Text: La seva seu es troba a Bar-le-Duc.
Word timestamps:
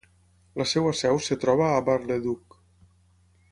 La 0.61 0.65
seva 0.71 0.93
seu 1.01 1.19
es 1.19 1.29
troba 1.45 1.69
a 1.75 1.85
Bar-le-Duc. 1.91 2.59